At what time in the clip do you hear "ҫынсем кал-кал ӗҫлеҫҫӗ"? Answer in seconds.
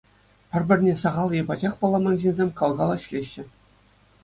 2.25-3.43